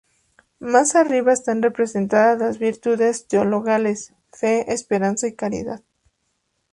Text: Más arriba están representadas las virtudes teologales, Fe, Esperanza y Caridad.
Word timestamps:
Más 0.57 0.95
arriba 0.95 1.31
están 1.31 1.61
representadas 1.61 2.39
las 2.39 2.57
virtudes 2.57 3.27
teologales, 3.27 4.13
Fe, 4.33 4.73
Esperanza 4.73 5.27
y 5.27 5.35
Caridad. 5.35 5.83